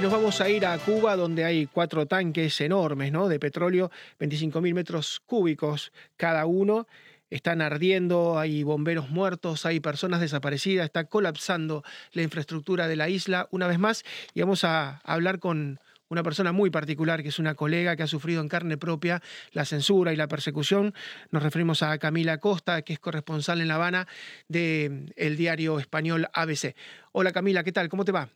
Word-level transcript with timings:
Y 0.00 0.02
nos 0.02 0.12
vamos 0.12 0.40
a 0.40 0.48
ir 0.48 0.64
a 0.64 0.78
Cuba, 0.78 1.14
donde 1.14 1.44
hay 1.44 1.66
cuatro 1.66 2.06
tanques 2.06 2.58
enormes 2.62 3.12
¿no? 3.12 3.28
de 3.28 3.38
petróleo, 3.38 3.90
25.000 4.18 4.72
metros 4.72 5.20
cúbicos 5.26 5.92
cada 6.16 6.46
uno. 6.46 6.86
Están 7.28 7.60
ardiendo, 7.60 8.38
hay 8.38 8.62
bomberos 8.62 9.10
muertos, 9.10 9.66
hay 9.66 9.78
personas 9.78 10.22
desaparecidas, 10.22 10.86
está 10.86 11.04
colapsando 11.04 11.84
la 12.12 12.22
infraestructura 12.22 12.88
de 12.88 12.96
la 12.96 13.10
isla 13.10 13.46
una 13.50 13.66
vez 13.66 13.78
más. 13.78 14.02
Y 14.32 14.40
vamos 14.40 14.64
a 14.64 15.02
hablar 15.04 15.38
con 15.38 15.80
una 16.08 16.22
persona 16.22 16.52
muy 16.52 16.70
particular, 16.70 17.22
que 17.22 17.28
es 17.28 17.38
una 17.38 17.54
colega 17.54 17.94
que 17.94 18.02
ha 18.02 18.06
sufrido 18.06 18.40
en 18.40 18.48
carne 18.48 18.78
propia 18.78 19.20
la 19.52 19.66
censura 19.66 20.14
y 20.14 20.16
la 20.16 20.28
persecución. 20.28 20.94
Nos 21.30 21.42
referimos 21.42 21.82
a 21.82 21.98
Camila 21.98 22.38
Costa, 22.38 22.80
que 22.80 22.94
es 22.94 23.00
corresponsal 23.00 23.60
en 23.60 23.68
La 23.68 23.74
Habana 23.74 24.08
del 24.48 25.36
diario 25.36 25.78
español 25.78 26.26
ABC. 26.32 26.74
Hola 27.12 27.32
Camila, 27.32 27.62
¿qué 27.64 27.72
tal? 27.72 27.90
¿Cómo 27.90 28.06
te 28.06 28.12
va? 28.12 28.30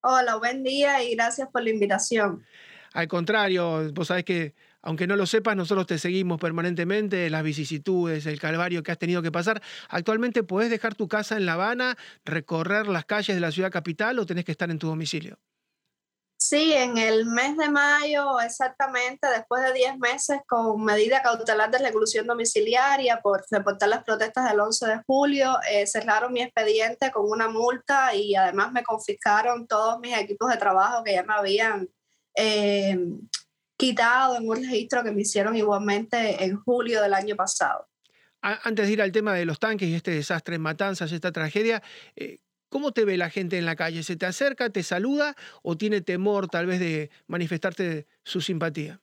Hola, 0.00 0.36
buen 0.36 0.62
día 0.62 1.02
y 1.02 1.14
gracias 1.14 1.48
por 1.52 1.62
la 1.62 1.70
invitación. 1.70 2.44
Al 2.92 3.08
contrario, 3.08 3.92
vos 3.92 4.08
sabés 4.08 4.24
que, 4.24 4.54
aunque 4.80 5.06
no 5.06 5.16
lo 5.16 5.26
sepas, 5.26 5.56
nosotros 5.56 5.86
te 5.86 5.98
seguimos 5.98 6.40
permanentemente, 6.40 7.28
las 7.30 7.42
vicisitudes, 7.42 8.24
el 8.26 8.38
calvario 8.38 8.82
que 8.82 8.92
has 8.92 8.98
tenido 8.98 9.22
que 9.22 9.32
pasar. 9.32 9.60
¿Actualmente 9.88 10.44
podés 10.44 10.70
dejar 10.70 10.94
tu 10.94 11.08
casa 11.08 11.36
en 11.36 11.46
La 11.46 11.54
Habana, 11.54 11.96
recorrer 12.24 12.86
las 12.86 13.04
calles 13.04 13.36
de 13.36 13.40
la 13.40 13.50
ciudad 13.50 13.72
capital 13.72 14.18
o 14.18 14.26
tenés 14.26 14.44
que 14.44 14.52
estar 14.52 14.70
en 14.70 14.78
tu 14.78 14.86
domicilio? 14.86 15.38
Sí, 16.48 16.72
en 16.72 16.96
el 16.96 17.26
mes 17.26 17.58
de 17.58 17.68
mayo, 17.68 18.40
exactamente, 18.40 19.26
después 19.26 19.62
de 19.62 19.74
10 19.74 19.98
meses 19.98 20.38
con 20.46 20.82
medida 20.82 21.20
cautelar 21.20 21.70
de 21.70 21.76
reclusión 21.76 22.26
domiciliaria 22.26 23.20
por 23.20 23.44
reportar 23.50 23.90
las 23.90 24.02
protestas 24.02 24.48
del 24.48 24.58
11 24.58 24.86
de 24.86 25.02
julio, 25.06 25.58
eh, 25.70 25.86
cerraron 25.86 26.32
mi 26.32 26.40
expediente 26.40 27.10
con 27.10 27.28
una 27.28 27.50
multa 27.50 28.14
y 28.14 28.34
además 28.34 28.72
me 28.72 28.82
confiscaron 28.82 29.66
todos 29.66 30.00
mis 30.00 30.16
equipos 30.16 30.50
de 30.50 30.56
trabajo 30.56 31.04
que 31.04 31.12
ya 31.12 31.22
me 31.22 31.34
habían 31.34 31.86
eh, 32.34 32.98
quitado 33.76 34.38
en 34.38 34.48
un 34.48 34.56
registro 34.56 35.04
que 35.04 35.10
me 35.10 35.20
hicieron 35.20 35.54
igualmente 35.54 36.42
en 36.42 36.56
julio 36.62 37.02
del 37.02 37.12
año 37.12 37.36
pasado. 37.36 37.86
Antes 38.40 38.86
de 38.86 38.92
ir 38.94 39.02
al 39.02 39.12
tema 39.12 39.34
de 39.34 39.44
los 39.44 39.58
tanques 39.58 39.86
y 39.86 39.94
este 39.94 40.12
desastre 40.12 40.58
Matanzas, 40.58 41.12
esta 41.12 41.30
tragedia, 41.30 41.82
eh, 42.16 42.38
¿Cómo 42.68 42.92
te 42.92 43.04
ve 43.04 43.16
la 43.16 43.30
gente 43.30 43.56
en 43.56 43.64
la 43.64 43.76
calle? 43.76 44.02
¿Se 44.02 44.16
te 44.16 44.26
acerca, 44.26 44.70
te 44.70 44.82
saluda 44.82 45.34
o 45.62 45.76
tiene 45.76 46.00
temor 46.00 46.48
tal 46.48 46.66
vez 46.66 46.80
de 46.80 47.10
manifestarte 47.26 48.06
su 48.24 48.40
simpatía? 48.40 49.00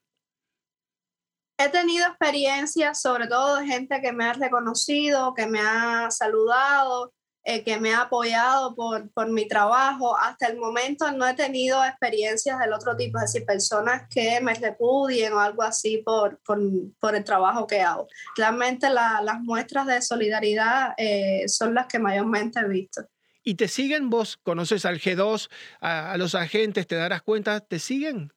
He 1.57 1.69
tenido 1.69 2.05
experiencias, 2.07 3.01
sobre 3.01 3.27
todo 3.27 3.57
de 3.57 3.65
gente 3.65 4.01
que 4.01 4.11
me 4.11 4.25
ha 4.25 4.33
reconocido, 4.33 5.33
que 5.33 5.47
me 5.47 5.61
ha 5.61 6.11
saludado, 6.11 7.13
eh, 7.45 7.63
que 7.63 7.79
me 7.79 7.93
ha 7.93 8.01
apoyado 8.01 8.75
por, 8.75 9.09
por, 9.11 9.29
mi 9.31 9.47
trabajo. 9.47 10.17
Hasta 10.17 10.47
el 10.47 10.57
momento 10.57 11.09
no 11.11 11.25
he 11.27 11.33
tenido 11.33 11.83
experiencias 11.85 12.59
del 12.59 12.73
otro 12.73 12.95
tipo, 12.97 13.19
es 13.19 13.31
decir, 13.31 13.45
personas 13.45 14.03
que 14.09 14.41
me 14.41 14.53
repudien 14.55 15.31
o 15.31 15.39
algo 15.39 15.63
así 15.63 15.99
por, 15.99 16.39
por, 16.43 17.15
el 17.15 17.23
trabajo 17.23 17.65
que 17.67 17.81
hago. 17.81 18.07
Realmente 18.35 18.89
las 18.89 19.39
muestras 19.41 19.87
de 19.87 20.01
solidaridad 20.01 20.93
eh, 20.97 21.47
son 21.47 21.73
las 21.73 21.87
que 21.87 21.99
mayormente 21.99 22.59
he 22.59 22.67
visto. 22.67 23.03
¿Y 23.47 23.55
te 23.55 23.67
siguen? 23.67 24.09
¿Vos 24.09 24.37
conoces 24.37 24.85
al 24.85 24.99
G2, 24.99 25.49
a, 25.79 26.17
los 26.17 26.33
agentes, 26.33 26.87
te 26.87 26.95
darás 26.95 27.21
cuenta? 27.21 27.59
¿Te 27.59 27.77
siguen? 27.77 28.33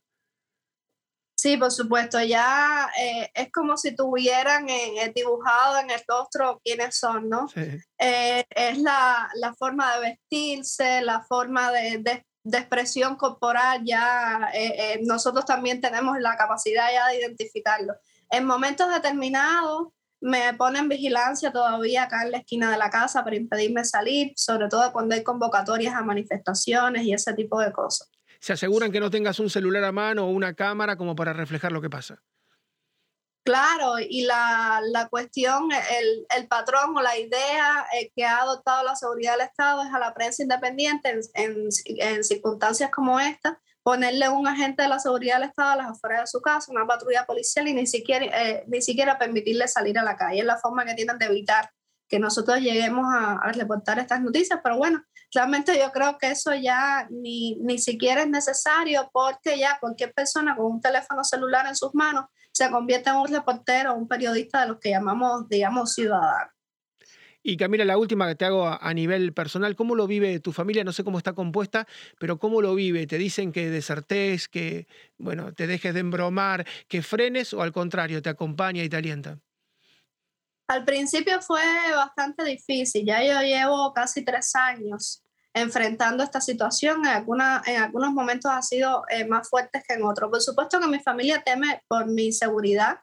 Sí, 1.35 1.57
por 1.57 1.71
supuesto, 1.71 2.21
ya 2.21 2.91
eh, 3.01 3.31
es 3.33 3.51
como 3.51 3.79
si 3.79 3.97
tuvieran 3.97 4.67
dibujado 5.15 5.79
en 5.79 5.91
el 5.91 6.01
rostro 6.07 6.61
quiénes 6.63 6.99
son, 6.99 7.29
¿no? 7.31 7.47
Eh, 7.57 8.45
es 8.51 8.79
la, 8.79 9.31
la, 9.37 9.55
forma 9.55 9.95
de 9.95 10.11
vestirse, 10.11 11.01
la 11.01 11.23
forma 11.23 11.71
de, 11.73 11.99
de, 11.99 12.59
expresión 12.59 13.17
corporal, 13.17 13.83
ya 13.85 14.51
eh, 14.53 15.01
nosotros 15.05 15.47
también 15.47 15.81
tenemos 15.81 16.19
la 16.19 16.37
capacidad 16.37 16.93
ya 16.93 17.07
de 17.07 17.19
identificarlo. 17.19 17.95
En 18.31 18.45
momentos 18.45 18.93
determinados, 18.93 19.89
me 20.21 20.55
ponen 20.55 20.89
vigilancia 20.89 21.53
todavía 21.53 22.05
acá 22.05 22.23
en 22.25 22.33
la 22.33 22.39
esquina 22.39 22.71
de 22.71 22.79
la 22.79 22.91
casa 22.91 23.25
para 23.25 23.37
impedirme 23.37 23.85
salir, 23.85 24.33
sobre 24.37 24.69
todo 24.69 24.93
cuando 24.93 25.15
hay 25.15 25.23
convocatorias 25.23 25.95
a 25.95 26.03
manifestaciones 26.03 27.05
y 27.05 27.13
ese 27.13 27.35
tipo 27.35 27.61
de 27.61 27.73
cosas. 27.73 28.11
¿Se 28.41 28.53
aseguran 28.53 28.93
que 28.93 29.01
no 29.01 29.11
tengas 29.11 29.41
un 29.41 29.51
celular 29.51 29.85
a 29.85 29.93
mano 29.93 30.27
o 30.27 30.31
una 30.31 30.55
cámara 30.55 30.97
como 30.97 31.17
para 31.17 31.33
reflejar 31.33 31.73
lo 31.73 31.81
que 31.81 31.91
pasa? 31.91 32.23
Claro, 33.45 33.99
y 33.99 34.27
la, 34.27 34.83
la 34.93 35.09
cuestión, 35.09 35.71
el, 35.73 36.27
el, 36.37 36.49
patrón 36.49 36.95
o 36.95 37.01
la 37.01 37.17
idea 37.17 37.87
eh, 37.99 38.13
que 38.15 38.23
ha 38.23 38.43
adoptado 38.43 38.85
la 38.85 38.95
seguridad 38.95 39.39
del 39.39 39.47
Estado 39.47 39.83
es 39.83 39.95
a 39.95 39.99
la 39.99 40.13
prensa 40.13 40.43
independiente 40.43 41.09
en, 41.09 41.21
en, 41.35 41.69
en 41.87 42.25
circunstancias 42.25 42.91
como 42.91 43.19
esta, 43.19 43.59
ponerle 43.89 44.29
un 44.29 44.47
agente 44.47 44.83
de 44.83 44.89
la 44.91 44.99
seguridad 44.99 45.37
del 45.39 45.49
Estado 45.49 45.71
a 45.71 45.77
las 45.77 45.87
afueras 45.93 46.21
de 46.21 46.27
su 46.27 46.43
casa, 46.43 46.71
una 46.71 46.87
patrulla 46.87 47.25
policial 47.25 47.69
y 47.69 47.73
ni 47.73 47.87
siquiera, 47.87 48.27
eh, 48.27 48.63
ni 48.67 48.83
siquiera 48.83 49.19
permitirle 49.19 49.67
salir 49.67 49.99
a 49.99 50.03
la 50.03 50.15
calle. 50.15 50.41
Es 50.41 50.45
la 50.45 50.59
forma 50.59 50.85
que 50.85 50.93
tienen 50.93 51.17
de 51.17 51.25
evitar 51.25 51.71
que 52.07 52.19
nosotros 52.19 52.59
lleguemos 52.61 53.07
a, 53.11 53.51
reportar 53.53 53.99
estas 53.99 54.21
noticias, 54.21 54.61
pero 54.63 54.77
bueno, 54.77 55.03
realmente 55.33 55.73
yo 55.79 55.91
creo 55.91 56.19
que 56.19 56.33
eso 56.33 56.53
ya 56.53 57.07
ni, 57.09 57.57
ni 57.63 57.79
siquiera 57.79 58.21
es 58.21 58.29
necesario 58.29 59.09
porque 59.11 59.59
ya 59.59 59.79
cualquier 59.81 60.13
persona 60.13 60.55
con 60.55 60.67
un 60.67 60.83
teléfono 60.83 61.25
celular 61.25 61.67
en 61.67 61.75
sus 61.75 61.95
manos 61.95 62.27
se 62.53 62.71
convierte 62.71 63.09
en 63.09 63.17
un 63.17 63.29
reportero 63.29 63.95
un 63.95 64.07
periodista 64.07 64.61
de 64.61 64.69
los 64.69 64.81
que 64.81 64.91
llamamos, 64.91 65.49
digamos, 65.49 65.95
ciudadanos. 65.95 66.58
Y 67.49 67.57
Camila, 67.57 67.87
la 67.87 67.97
última 67.97 68.29
que 68.29 68.35
te 68.35 68.45
hago 68.45 68.67
a, 68.67 68.93
nivel 68.93 69.33
personal, 69.33 69.75
¿cómo 69.75 69.95
lo 69.95 70.07
vive 70.07 70.39
tu 70.39 70.53
familia? 70.53 70.85
No 70.85 70.93
sé 70.93 71.03
cómo 71.03 71.17
está 71.17 71.33
compuesta, 71.33 71.89
pero 72.19 72.39
¿cómo 72.39 72.61
lo 72.61 72.75
vive? 72.75 73.07
¿Te 73.07 73.17
dicen 73.17 73.53
que 73.53 73.71
desertes, 73.71 74.49
que 74.49 74.87
bueno, 75.17 75.55
te 75.55 75.67
dejes 75.67 75.95
de 75.95 76.01
embromar, 76.01 76.67
que 76.89 77.01
frenes 77.01 77.55
o 77.55 77.63
al 77.63 77.73
contrario, 77.73 78.21
te 78.21 78.29
acompaña 78.29 78.85
y 78.85 78.91
te 78.91 78.99
alienta? 78.99 79.39
Al 80.69 80.85
principio 80.85 81.41
fue 81.41 81.63
bastante 81.97 82.45
difícil, 82.45 83.07
ya 83.07 83.25
yo 83.25 83.41
llevo 83.41 83.95
casi 83.95 84.23
tres 84.23 84.55
años 84.55 85.25
enfrentando 85.55 86.23
esta 86.23 86.43
situación, 86.43 87.07
en, 87.07 87.13
alguna, 87.13 87.63
en 87.65 87.81
algunos 87.81 88.13
momentos 88.13 88.51
ha 88.53 88.61
sido 88.61 89.05
eh, 89.09 89.25
más 89.25 89.49
fuerte 89.49 89.83
que 89.89 89.95
en 89.95 90.03
otros. 90.03 90.31
Por 90.31 90.43
supuesto 90.43 90.81
que 90.81 90.87
mi 90.87 91.01
familia 91.01 91.43
teme 91.43 91.81
por 91.89 92.09
mi 92.09 92.31
seguridad, 92.31 92.99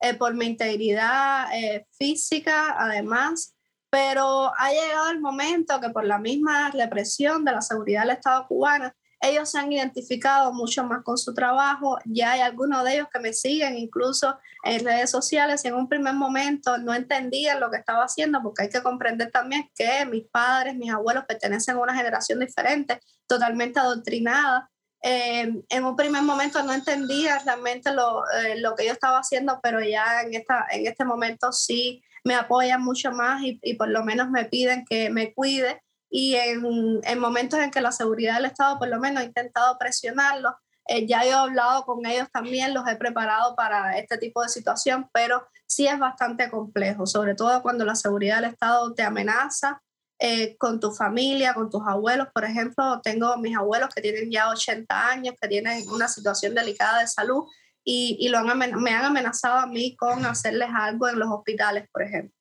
eh, 0.00 0.14
por 0.14 0.32
mi 0.32 0.46
integridad 0.46 1.54
eh, 1.54 1.86
física, 1.98 2.76
además, 2.78 3.54
pero 3.90 4.52
ha 4.56 4.70
llegado 4.70 5.10
el 5.10 5.20
momento 5.20 5.80
que 5.80 5.90
por 5.90 6.04
la 6.04 6.18
misma 6.18 6.70
represión 6.70 7.44
de 7.44 7.52
la 7.52 7.60
seguridad 7.60 8.02
del 8.02 8.10
Estado 8.10 8.46
cubano, 8.46 8.92
ellos 9.20 9.50
se 9.50 9.58
han 9.58 9.70
identificado 9.70 10.52
mucho 10.52 10.82
más 10.84 11.02
con 11.02 11.18
su 11.18 11.34
trabajo, 11.34 11.98
ya 12.06 12.32
hay 12.32 12.40
algunos 12.40 12.82
de 12.84 12.94
ellos 12.94 13.08
que 13.12 13.20
me 13.20 13.34
siguen 13.34 13.76
incluso 13.76 14.38
en 14.64 14.82
redes 14.82 15.10
sociales 15.10 15.62
y 15.64 15.68
en 15.68 15.74
un 15.74 15.88
primer 15.88 16.14
momento 16.14 16.78
no 16.78 16.94
entendían 16.94 17.60
lo 17.60 17.70
que 17.70 17.76
estaba 17.76 18.04
haciendo 18.04 18.40
porque 18.42 18.62
hay 18.62 18.68
que 18.70 18.82
comprender 18.82 19.30
también 19.30 19.70
que 19.74 20.06
mis 20.06 20.26
padres, 20.28 20.74
mis 20.74 20.90
abuelos 20.90 21.24
pertenecen 21.26 21.76
a 21.76 21.80
una 21.80 21.94
generación 21.94 22.40
diferente, 22.40 22.98
totalmente 23.26 23.78
adoctrinada. 23.78 24.70
Eh, 25.02 25.64
en 25.68 25.84
un 25.84 25.96
primer 25.96 26.22
momento 26.22 26.62
no 26.62 26.72
entendía 26.72 27.38
realmente 27.40 27.92
lo, 27.92 28.22
eh, 28.30 28.58
lo, 28.60 28.74
que 28.74 28.86
yo 28.86 28.92
estaba 28.92 29.18
haciendo, 29.18 29.60
pero 29.62 29.80
ya 29.80 30.22
en, 30.22 30.34
esta, 30.34 30.66
en 30.70 30.86
este 30.86 31.04
momento 31.04 31.52
sí 31.52 32.02
me 32.24 32.34
apoyan 32.34 32.82
mucho 32.82 33.12
más 33.12 33.42
y, 33.42 33.58
y 33.62 33.74
por 33.74 33.88
lo 33.88 34.04
menos 34.04 34.30
me 34.30 34.44
piden 34.44 34.84
que 34.84 35.10
me 35.10 35.32
cuide. 35.34 35.82
Y 36.10 36.34
en, 36.34 37.00
en, 37.04 37.18
momentos 37.20 37.60
en 37.60 37.70
que 37.70 37.80
la 37.80 37.92
seguridad 37.92 38.36
del 38.36 38.46
Estado 38.46 38.78
por 38.78 38.88
lo 38.88 38.98
menos 38.98 39.22
ha 39.22 39.26
intentado 39.26 39.78
presionarlos, 39.78 40.54
eh, 40.88 41.06
ya 41.06 41.24
he 41.24 41.32
hablado 41.32 41.84
con 41.84 42.04
ellos 42.04 42.28
también, 42.32 42.74
los 42.74 42.86
he 42.88 42.96
preparado 42.96 43.54
para 43.54 43.96
este 43.96 44.18
tipo 44.18 44.42
de 44.42 44.48
situación, 44.48 45.08
pero 45.12 45.46
sí 45.66 45.86
es 45.86 45.98
bastante 46.00 46.50
complejo, 46.50 47.06
sobre 47.06 47.36
todo 47.36 47.62
cuando 47.62 47.84
la 47.84 47.94
seguridad 47.94 48.40
del 48.40 48.50
Estado 48.50 48.92
te 48.92 49.04
amenaza 49.04 49.80
eh, 50.18 50.56
con 50.58 50.80
tu 50.80 50.90
familia, 50.90 51.54
con 51.54 51.70
tus 51.70 51.82
abuelos. 51.86 52.26
Por 52.34 52.44
ejemplo, 52.44 53.00
tengo 53.02 53.36
mis 53.36 53.56
abuelos 53.56 53.88
que 53.94 54.02
tienen 54.02 54.32
ya 54.32 54.50
80 54.50 55.08
años, 55.08 55.34
que 55.40 55.48
tienen 55.48 55.88
una 55.90 56.08
situación 56.08 56.54
delicada 56.54 57.00
de 57.00 57.06
salud 57.06 57.44
y, 57.92 58.28
lo 58.28 58.38
han 58.38 58.58
me 58.80 58.90
han 58.90 59.04
amenazado 59.04 59.58
a 59.58 59.66
mí 59.66 59.96
con 59.96 60.24
hacerles 60.24 60.68
algo 60.72 61.08
en 61.08 61.18
los 61.18 61.28
hospitales, 61.28 61.88
por 61.92 62.02
ejemplo. 62.02 62.34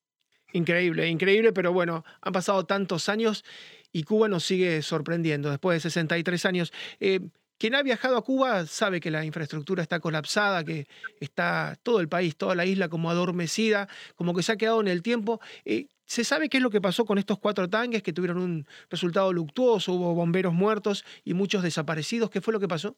Increíble, 0.54 1.08
increíble, 1.08 1.54
pero 1.54 1.74
bueno, 1.74 2.04
han 2.22 2.34
pasado 2.34 2.66
tantos 2.66 3.10
años 3.10 3.44
y 3.92 4.04
Cuba 4.04 4.28
nos 4.28 4.44
sigue 4.44 4.82
sorprendiendo 4.82 5.50
después 5.50 5.76
de 5.76 5.90
63 5.90 6.46
años. 6.46 6.74
Eh, 7.00 7.20
quien 7.58 7.76
ha 7.76 7.84
viajado 7.84 8.18
a 8.18 8.24
Cuba 8.24 8.66
sabe 8.66 9.00
que 9.00 9.12
la 9.12 9.26
infraestructura 9.26 9.84
está 9.84 10.00
colapsada, 10.00 10.64
que 10.64 10.88
está 11.20 11.78
todo 11.84 12.00
el 12.00 12.08
país, 12.08 12.38
toda 12.38 12.56
la 12.56 12.66
isla 12.66 12.88
como 12.88 13.10
adormecida, 13.10 13.90
como 14.16 14.34
que 14.34 14.44
se 14.44 14.52
ha 14.52 14.58
quedado 14.58 14.82
en 14.82 14.88
el 14.88 15.02
tiempo. 15.02 15.42
Eh, 15.66 15.88
¿Se 16.06 16.24
sabe 16.24 16.50
qué 16.50 16.58
es 16.58 16.64
lo 16.64 16.70
que 16.70 16.82
pasó 16.82 17.06
con 17.06 17.18
estos 17.18 17.38
cuatro 17.40 17.70
tanques 17.70 18.02
que 18.02 18.14
tuvieron 18.14 18.40
un 18.40 18.68
resultado 18.90 19.34
luctuoso? 19.34 19.94
Hubo 19.94 20.14
bomberos 20.16 20.54
muertos 20.54 21.06
y 21.24 21.34
muchos 21.34 21.62
desaparecidos. 21.62 22.30
¿Qué 22.30 22.42
fue 22.42 22.54
lo 22.54 22.60
que 22.60 22.68
pasó? 22.68 22.96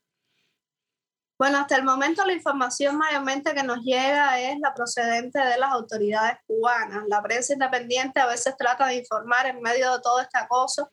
Bueno, 1.42 1.58
hasta 1.58 1.76
el 1.76 1.84
momento 1.84 2.24
la 2.24 2.34
información 2.34 3.00
mayormente 3.00 3.56
que 3.56 3.64
nos 3.64 3.80
llega 3.80 4.40
es 4.40 4.60
la 4.60 4.76
procedente 4.76 5.40
de 5.40 5.58
las 5.58 5.72
autoridades 5.72 6.38
cubanas. 6.46 7.06
La 7.08 7.20
prensa 7.24 7.54
independiente 7.54 8.20
a 8.20 8.28
veces 8.28 8.56
trata 8.56 8.86
de 8.86 8.98
informar 8.98 9.48
en 9.48 9.60
medio 9.60 9.92
de 9.92 10.02
todo 10.04 10.20
este 10.20 10.38
acoso 10.38 10.92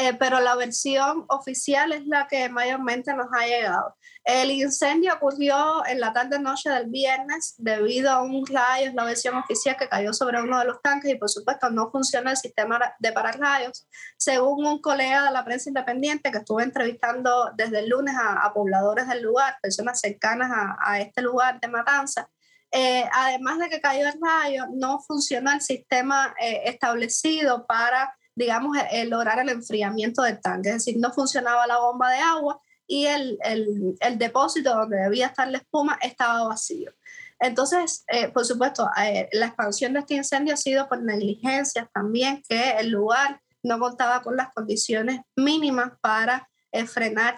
eh, 0.00 0.14
pero 0.14 0.38
la 0.38 0.54
versión 0.54 1.24
oficial 1.26 1.92
es 1.92 2.06
la 2.06 2.28
que 2.28 2.48
mayormente 2.48 3.12
nos 3.14 3.26
ha 3.36 3.44
llegado. 3.46 3.96
El 4.22 4.52
incendio 4.52 5.12
ocurrió 5.14 5.84
en 5.86 5.98
la 5.98 6.12
tarde-noche 6.12 6.70
del 6.70 6.86
viernes 6.86 7.56
debido 7.58 8.12
a 8.12 8.22
un 8.22 8.46
rayo, 8.46 8.90
es 8.90 8.94
la 8.94 9.02
versión 9.02 9.34
oficial 9.34 9.76
que 9.76 9.88
cayó 9.88 10.12
sobre 10.12 10.40
uno 10.40 10.60
de 10.60 10.66
los 10.66 10.80
tanques 10.82 11.10
y 11.10 11.16
por 11.16 11.28
supuesto 11.28 11.68
no 11.70 11.90
funciona 11.90 12.30
el 12.30 12.36
sistema 12.36 12.78
de 13.00 13.10
pararrayos. 13.10 13.88
Según 14.16 14.64
un 14.66 14.80
colega 14.80 15.24
de 15.24 15.32
la 15.32 15.44
prensa 15.44 15.68
independiente 15.68 16.30
que 16.30 16.38
estuvo 16.38 16.60
entrevistando 16.60 17.50
desde 17.56 17.80
el 17.80 17.88
lunes 17.88 18.14
a, 18.16 18.52
pobladores 18.54 19.08
del 19.08 19.24
lugar, 19.24 19.56
personas 19.60 19.98
cercanas 19.98 20.48
a, 20.80 21.00
este 21.00 21.22
lugar 21.22 21.58
de 21.58 21.66
matanza, 21.66 22.30
eh, 22.70 23.04
además 23.12 23.58
de 23.58 23.68
que 23.68 23.80
cayó 23.80 24.06
el 24.06 24.14
rayo, 24.22 24.66
no 24.70 25.00
funcionó 25.00 25.50
el 25.50 25.60
sistema 25.60 26.36
eh, 26.40 26.60
establecido 26.66 27.66
para 27.66 28.14
digamos, 28.38 28.76
el, 28.92 29.10
lograr 29.10 29.40
el 29.40 29.48
enfriamiento 29.48 30.22
del 30.22 30.40
tanque, 30.40 30.68
es 30.68 30.76
decir, 30.76 30.96
no 30.98 31.12
funcionaba 31.12 31.66
la 31.66 31.78
bomba 31.78 32.10
de 32.10 32.18
agua 32.18 32.60
y 32.86 33.06
el, 33.06 33.36
el, 33.42 33.96
el 34.00 34.16
depósito 34.16 34.74
donde 34.74 34.96
debía 34.96 35.26
estar 35.26 35.48
la 35.48 35.58
espuma 35.58 35.98
estaba 36.00 36.46
vacío. 36.46 36.92
Entonces, 37.40 38.04
eh, 38.08 38.28
por 38.28 38.44
supuesto, 38.44 38.88
eh, 39.02 39.28
la 39.32 39.46
expansión 39.46 39.92
de 39.92 40.00
este 40.00 40.14
incendio 40.14 40.54
ha 40.54 40.56
sido 40.56 40.88
por 40.88 41.02
negligencias 41.02 41.88
también, 41.92 42.42
que 42.48 42.70
el 42.78 42.90
lugar 42.90 43.40
no 43.64 43.78
contaba 43.80 44.22
con 44.22 44.36
las 44.36 44.52
condiciones 44.54 45.20
mínimas 45.36 45.92
para 46.00 46.48
eh, 46.70 46.86
frenar 46.86 47.36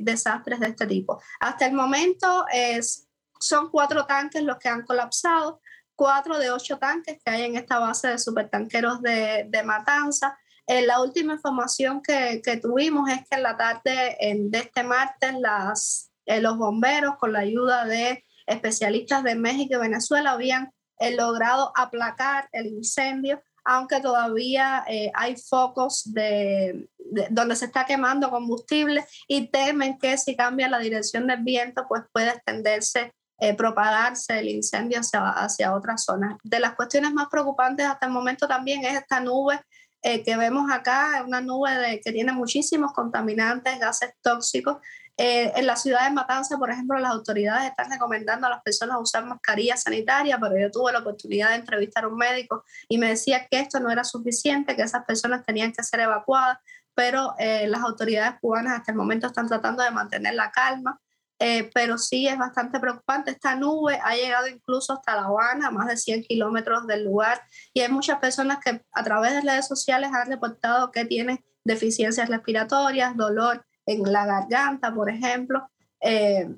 desastres 0.00 0.58
de 0.58 0.66
este 0.66 0.86
tipo. 0.86 1.20
Hasta 1.38 1.66
el 1.66 1.74
momento 1.74 2.44
es, 2.52 3.08
son 3.38 3.70
cuatro 3.70 4.04
tanques 4.04 4.42
los 4.42 4.58
que 4.58 4.68
han 4.68 4.82
colapsado, 4.82 5.60
cuatro 5.94 6.38
de 6.38 6.50
ocho 6.50 6.78
tanques 6.78 7.18
que 7.24 7.30
hay 7.30 7.42
en 7.42 7.56
esta 7.56 7.78
base 7.78 8.08
de 8.08 8.18
supertanqueros 8.18 9.00
de, 9.02 9.46
de 9.48 9.62
Matanza. 9.62 10.38
Eh, 10.66 10.86
la 10.86 11.00
última 11.00 11.34
información 11.34 12.02
que, 12.02 12.40
que, 12.42 12.56
tuvimos 12.56 13.08
es 13.10 13.18
que 13.28 13.36
en 13.36 13.42
la 13.42 13.56
tarde 13.56 14.16
de 14.20 14.58
este 14.58 14.82
martes 14.82 15.34
las, 15.38 16.10
eh, 16.26 16.40
los 16.40 16.56
bomberos 16.56 17.16
con 17.18 17.32
la 17.32 17.40
ayuda 17.40 17.84
de 17.84 18.24
especialistas 18.46 19.22
de 19.24 19.34
México 19.34 19.74
y 19.74 19.78
Venezuela 19.78 20.32
habían 20.32 20.72
eh, 20.98 21.14
logrado 21.14 21.72
aplacar 21.76 22.48
el 22.52 22.66
incendio, 22.66 23.42
aunque 23.64 24.00
todavía 24.00 24.84
hay 25.14 25.36
focos 25.36 26.02
de, 26.12 26.88
donde 27.30 27.56
se 27.56 27.64
está 27.64 27.86
quemando 27.86 28.30
combustible 28.30 29.06
y 29.26 29.48
temen 29.48 29.98
que 29.98 30.18
si 30.18 30.36
cambia 30.36 30.68
la 30.68 30.78
dirección 30.78 31.26
del 31.26 31.42
viento 31.42 31.86
pues 31.88 32.02
puede 32.12 32.28
extenderse 32.28 33.14
eh, 33.38 33.54
propagarse 33.54 34.38
el 34.38 34.48
incendio 34.48 35.00
hacia, 35.00 35.28
hacia 35.30 35.74
otras 35.74 36.04
zonas. 36.04 36.36
De 36.44 36.60
las 36.60 36.74
cuestiones 36.74 37.12
más 37.12 37.26
preocupantes 37.28 37.84
hasta 37.86 38.06
el 38.06 38.12
momento 38.12 38.46
también 38.46 38.84
es 38.84 38.94
esta 38.94 39.18
nube 39.20 39.60
eh, 40.06 40.22
que 40.22 40.36
vemos 40.36 40.70
acá, 40.70 41.24
una 41.26 41.40
nube 41.40 41.70
de, 41.78 42.00
que 42.00 42.12
tiene 42.12 42.30
muchísimos 42.30 42.92
contaminantes, 42.92 43.80
gases 43.80 44.12
tóxicos. 44.20 44.76
Eh, 45.16 45.50
en 45.56 45.66
la 45.66 45.76
ciudad 45.76 46.04
de 46.04 46.12
Matanza, 46.12 46.58
por 46.58 46.70
ejemplo, 46.70 46.98
las 46.98 47.10
autoridades 47.10 47.70
están 47.70 47.90
recomendando 47.90 48.46
a 48.46 48.50
las 48.50 48.62
personas 48.62 48.98
usar 49.00 49.24
mascarilla 49.24 49.78
sanitaria, 49.78 50.38
pero 50.38 50.58
yo 50.58 50.70
tuve 50.70 50.92
la 50.92 50.98
oportunidad 50.98 51.48
de 51.50 51.56
entrevistar 51.56 52.04
a 52.04 52.08
un 52.08 52.16
médico 52.16 52.64
y 52.86 52.98
me 52.98 53.08
decía 53.08 53.48
que 53.50 53.58
esto 53.60 53.80
no 53.80 53.90
era 53.90 54.04
suficiente, 54.04 54.76
que 54.76 54.82
esas 54.82 55.06
personas 55.06 55.42
tenían 55.42 55.72
que 55.72 55.82
ser 55.82 56.00
evacuadas, 56.00 56.58
pero 56.94 57.34
las 57.38 57.80
autoridades 57.80 58.38
cubanas 58.40 58.78
hasta 58.78 58.92
el 58.92 58.98
momento 58.98 59.26
están 59.26 59.48
tratando 59.48 59.82
de 59.82 59.90
mantener 59.90 60.34
la 60.34 60.50
calma. 60.50 61.00
Eh, 61.40 61.70
pero 61.74 61.98
sí 61.98 62.28
es 62.28 62.38
bastante 62.38 62.78
preocupante. 62.78 63.32
Esta 63.32 63.56
nube 63.56 63.98
ha 64.02 64.14
llegado 64.14 64.46
incluso 64.46 64.92
hasta 64.92 65.16
La 65.16 65.24
Habana, 65.24 65.70
más 65.70 65.88
de 65.88 65.96
100 65.96 66.22
kilómetros 66.22 66.86
del 66.86 67.04
lugar, 67.04 67.42
y 67.72 67.80
hay 67.80 67.90
muchas 67.90 68.18
personas 68.18 68.58
que 68.64 68.82
a 68.92 69.04
través 69.04 69.32
de 69.32 69.40
redes 69.40 69.66
sociales 69.66 70.10
han 70.12 70.30
reportado 70.30 70.90
que 70.90 71.04
tienen 71.04 71.44
deficiencias 71.64 72.28
respiratorias, 72.28 73.16
dolor 73.16 73.64
en 73.86 74.02
la 74.10 74.26
garganta, 74.26 74.94
por 74.94 75.10
ejemplo. 75.10 75.68
Eh, 76.00 76.48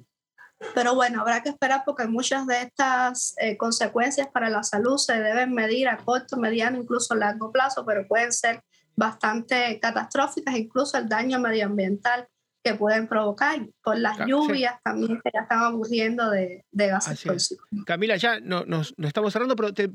pero 0.75 0.95
bueno, 0.95 1.21
habrá 1.21 1.43
que 1.43 1.51
esperar 1.51 1.83
porque 1.85 2.07
muchas 2.07 2.47
de 2.47 2.63
estas 2.63 3.35
eh, 3.39 3.57
consecuencias 3.57 4.29
para 4.29 4.49
la 4.49 4.63
salud 4.63 4.97
se 4.97 5.21
deben 5.21 5.53
medir 5.53 5.89
a 5.89 5.99
corto, 5.99 6.37
mediano, 6.37 6.79
incluso 6.79 7.15
largo 7.15 7.53
plazo, 7.53 7.85
pero 7.85 8.07
pueden 8.07 8.33
ser 8.33 8.63
bastante 8.95 9.79
catastróficas, 9.81 10.57
incluso 10.57 10.97
el 10.97 11.09
daño 11.09 11.39
medioambiental 11.39 12.27
que 12.67 12.75
pueden 12.75 13.07
provocar 13.07 13.65
con 13.81 14.03
las 14.03 14.19
lluvias 14.27 14.81
también 14.83 15.21
que 15.23 15.31
ya 15.33 15.43
están 15.43 15.73
ocurriendo 15.73 16.31
de, 16.31 16.65
de 16.73 16.87
gases 16.89 17.23
tóxicos. 17.23 17.65
Camila, 17.87 18.17
ya 18.17 18.41
no, 18.41 18.65
nos, 18.65 18.93
estamos 18.99 19.33
cerrando, 19.33 19.55
pero 19.55 19.73
te 19.73 19.93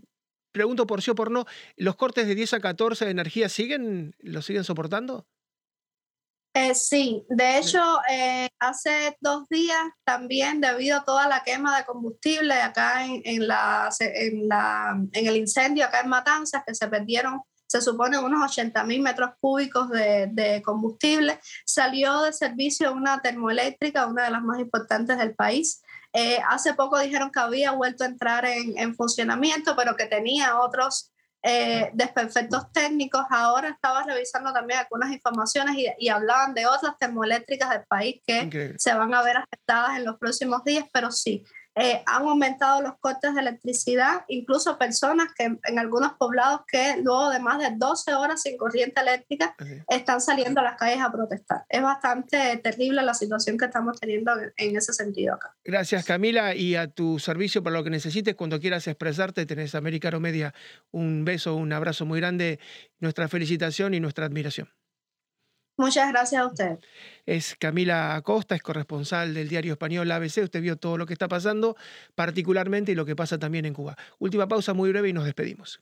pregunto 0.54 0.88
por 0.88 1.02
sí 1.02 1.12
o 1.12 1.16
por 1.16 1.32
no, 1.32 1.46
¿los 1.76 1.98
cortes 1.98 2.28
de 2.28 2.36
10 2.36 2.54
a 2.54 2.60
14 2.62 3.06
de 3.06 3.12
energía 3.12 3.50
siguen, 3.50 4.16
los 4.20 4.46
siguen 4.46 4.64
soportando? 4.64 5.28
Eh, 6.54 6.76
sí, 6.76 7.26
de 7.30 7.58
hecho, 7.58 7.82
eh, 8.10 8.50
hace 8.60 9.18
dos 9.22 9.48
días 9.50 9.84
también, 10.06 10.60
debido 10.60 10.98
a 10.98 11.06
toda 11.06 11.28
la 11.28 11.44
quema 11.44 11.78
de 11.78 11.86
combustible 11.86 12.54
acá 12.54 13.06
en, 13.06 13.22
en, 13.24 13.48
la, 13.48 13.90
en, 14.00 14.48
la, 14.50 14.98
en 15.14 15.28
el 15.28 15.38
incendio 15.38 15.86
acá 15.86 16.02
en 16.02 16.10
Matanzas, 16.10 16.64
que 16.66 16.76
se 16.76 16.88
perdieron 16.90 17.42
se 17.72 17.82
supone 17.82 18.20
unos 18.20 18.44
80 18.52 18.84
mil 18.84 19.02
metros 19.02 19.30
cúbicos 19.40 19.90
de, 19.90 20.62
combustible. 20.66 21.40
Salió 21.66 22.24
de 22.24 22.34
servicio 22.34 22.92
una 22.92 23.22
termoeléctrica, 23.22 24.08
una 24.08 24.26
de 24.26 24.32
las 24.32 24.42
más 24.42 24.60
importantes 24.60 25.18
del 25.18 25.34
país. 25.34 25.82
Eh, 26.12 26.40
hace 26.50 26.74
poco 26.74 27.00
dijeron 27.00 27.32
que 27.32 27.40
había 27.40 27.72
vuelto 27.72 28.04
a 28.04 28.08
entrar 28.08 28.44
en, 28.46 28.94
funcionamiento, 28.94 29.74
pero 29.78 29.96
que 29.96 30.06
tenía 30.06 30.60
otros 30.60 31.14
eh, 31.44 31.90
desperfectos 31.94 32.74
técnicos. 32.74 33.24
Ahora 33.30 33.70
estaba 33.70 34.04
revisando 34.04 34.52
también 34.52 34.80
algunas 34.82 35.10
informaciones 35.10 35.78
y, 35.98 36.10
hablaban 36.10 36.54
de 36.54 36.68
otras 36.68 36.98
termoeléctricas 37.00 37.70
del 37.70 37.86
país 37.86 38.22
que 38.28 38.76
se 38.78 38.94
van 38.94 39.14
a 39.14 39.24
ver 39.24 39.38
afectadas 39.38 39.98
en 39.98 40.04
los 40.04 40.18
próximos 40.18 40.62
días, 40.66 40.84
pero 40.92 41.10
sí, 41.10 41.46
eh, 41.76 42.04
han 42.06 42.24
aumentado 42.24 42.82
los 42.82 42.98
cortes 43.00 43.34
de 43.34 43.42
electricidad, 43.42 44.26
incluso 44.28 44.78
personas 44.78 45.30
que 45.38 45.44
en 45.64 45.80
algunos 45.80 46.14
poblados 46.14 46.62
que 46.68 46.98
luego 47.02 47.30
de 47.30 47.40
más 47.40 47.60
de 47.60 47.76
12 47.78 48.14
horas 48.14 48.42
sin 48.42 48.58
corriente 48.58 49.00
eléctrica 49.00 49.56
están 49.88 50.20
saliendo 50.20 50.60
a 50.60 50.64
las 50.64 50.78
calles 50.78 51.02
a 51.02 51.12
protestar. 51.12 51.64
Es 51.70 51.82
bastante 51.82 52.58
terrible 52.58 53.02
la 53.04 53.14
situación 53.14 53.58
que 53.58 53.66
estamos 53.66 54.00
teniendo 54.00 54.34
en 54.58 54.76
ese 54.76 54.94
sentido 54.94 55.36
acá. 55.36 55.56
Gracias 55.64 56.04
Camila 56.06 56.56
y 56.56 56.76
a 56.76 56.88
tu 56.88 57.20
servicio 57.20 57.64
para 57.64 57.78
lo 57.78 57.84
que 57.84 57.90
necesites 57.90 58.36
cuando 58.36 58.60
quieras 58.60 58.88
expresarte, 58.88 59.46
tenés 59.46 59.76
Americano 59.76 60.20
Media 60.20 60.54
un 60.92 61.24
beso, 61.24 61.56
un 61.56 61.72
abrazo 61.72 62.06
muy 62.06 62.20
grande, 62.20 62.60
nuestra 63.00 63.28
felicitación 63.28 63.94
y 63.94 64.00
nuestra 64.00 64.26
admiración. 64.26 64.70
Muchas 65.82 66.12
gracias 66.12 66.40
a 66.40 66.46
usted. 66.46 66.80
Es 67.26 67.56
Camila 67.58 68.16
Acosta, 68.16 68.54
es 68.54 68.62
corresponsal 68.62 69.34
del 69.34 69.50
diario 69.50 69.74
español 69.74 70.12
ABC. 70.12 70.44
Usted 70.44 70.62
vio 70.62 70.78
todo 70.78 70.96
lo 70.96 71.08
que 71.08 71.14
está 71.14 71.28
pasando, 71.28 71.76
particularmente 72.14 72.92
y 72.92 72.96
lo 72.96 73.04
que 73.04 73.16
pasa 73.16 73.40
también 73.40 73.66
en 73.66 73.74
Cuba. 73.74 73.98
Última 74.20 74.48
pausa 74.48 74.76
muy 74.76 74.92
breve 74.92 75.10
y 75.10 75.14
nos 75.14 75.26
despedimos. 75.26 75.82